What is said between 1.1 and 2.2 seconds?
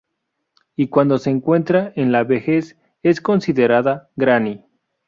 se encuentra en